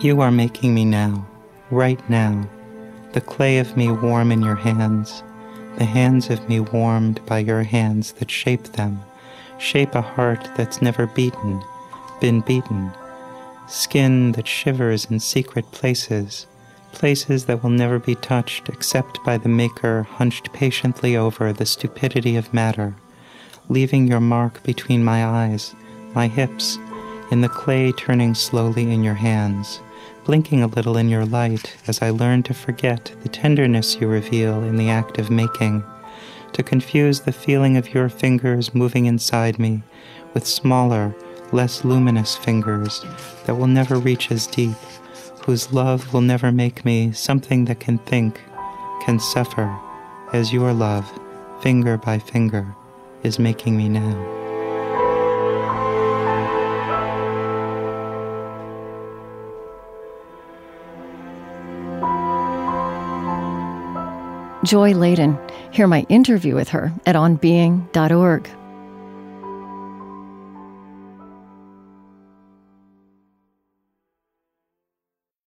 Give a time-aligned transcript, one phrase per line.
[0.00, 1.26] You are making me now,
[1.72, 2.48] right now,
[3.14, 5.24] the clay of me warm in your hands,
[5.76, 9.00] the hands of me warmed by your hands that shape them,
[9.58, 11.60] shape a heart that's never beaten,
[12.20, 12.92] been beaten,
[13.66, 16.46] skin that shivers in secret places,
[16.92, 22.36] places that will never be touched except by the Maker hunched patiently over the stupidity
[22.36, 22.94] of matter,
[23.68, 25.74] leaving your mark between my eyes,
[26.14, 26.78] my hips,
[27.30, 29.80] in the clay turning slowly in your hands
[30.28, 34.62] blinking a little in your light as I learn to forget the tenderness you reveal
[34.62, 35.82] in the act of making,
[36.52, 39.82] to confuse the feeling of your fingers moving inside me
[40.34, 41.16] with smaller,
[41.50, 43.06] less luminous fingers
[43.46, 44.76] that will never reach as deep,
[45.46, 48.38] whose love will never make me something that can think,
[49.06, 49.74] can suffer,
[50.34, 51.10] as your love,
[51.62, 52.76] finger by finger,
[53.22, 54.38] is making me now.
[64.64, 65.38] Joy Ladin.
[65.70, 68.50] Hear my interview with her at onbeing.org.